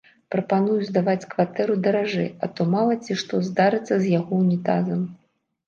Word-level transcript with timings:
Прапаную 0.35 0.77
здаваць 0.87 1.27
кватэру 1.33 1.75
даражэй, 1.89 2.27
а 2.43 2.51
то 2.55 2.61
мала 2.73 2.97
ці 3.05 3.21
што 3.25 3.43
здарыцца 3.51 3.95
з 4.03 4.17
яго 4.19 4.43
ўнітазам! 4.43 5.09